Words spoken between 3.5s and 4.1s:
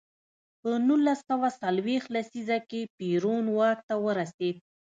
واک ته